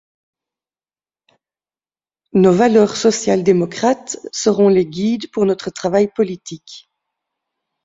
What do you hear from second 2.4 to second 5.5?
valeurs sociale-démocrates seront les guides pour